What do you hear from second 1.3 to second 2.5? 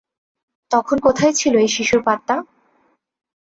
ছিল এই শিশুর পাত্তা?